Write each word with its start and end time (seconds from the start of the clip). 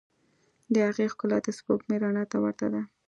د 0.73 0.75
هغې 0.87 1.05
ښکلا 1.13 1.37
د 1.43 1.47
سپوږمۍ 1.57 1.97
رڼا 2.03 2.23
ته 2.31 2.37
ورته 2.43 2.67
ده. 2.73 2.81